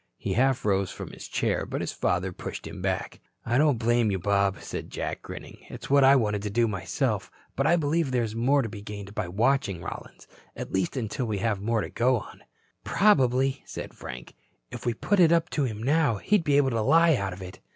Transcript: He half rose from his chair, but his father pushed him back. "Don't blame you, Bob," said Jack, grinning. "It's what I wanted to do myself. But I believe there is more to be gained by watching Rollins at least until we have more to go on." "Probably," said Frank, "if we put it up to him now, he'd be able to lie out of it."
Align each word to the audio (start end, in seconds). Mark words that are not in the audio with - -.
He 0.17 0.33
half 0.33 0.65
rose 0.65 0.89
from 0.89 1.11
his 1.11 1.27
chair, 1.27 1.63
but 1.63 1.79
his 1.79 1.91
father 1.91 2.33
pushed 2.33 2.65
him 2.65 2.81
back. 2.81 3.21
"Don't 3.47 3.77
blame 3.77 4.09
you, 4.09 4.17
Bob," 4.17 4.57
said 4.59 4.89
Jack, 4.89 5.21
grinning. 5.21 5.59
"It's 5.69 5.91
what 5.91 6.03
I 6.03 6.15
wanted 6.15 6.41
to 6.41 6.49
do 6.49 6.67
myself. 6.67 7.29
But 7.55 7.67
I 7.67 7.75
believe 7.75 8.09
there 8.09 8.23
is 8.23 8.33
more 8.35 8.63
to 8.63 8.67
be 8.67 8.81
gained 8.81 9.13
by 9.13 9.27
watching 9.27 9.79
Rollins 9.79 10.25
at 10.55 10.71
least 10.73 10.97
until 10.97 11.27
we 11.27 11.37
have 11.37 11.61
more 11.61 11.81
to 11.81 11.91
go 11.91 12.17
on." 12.17 12.41
"Probably," 12.83 13.61
said 13.67 13.93
Frank, 13.93 14.33
"if 14.71 14.87
we 14.87 14.95
put 14.95 15.19
it 15.19 15.31
up 15.31 15.51
to 15.51 15.65
him 15.65 15.83
now, 15.83 16.15
he'd 16.15 16.43
be 16.43 16.57
able 16.57 16.71
to 16.71 16.81
lie 16.81 17.13
out 17.13 17.33
of 17.33 17.43
it." 17.43 17.59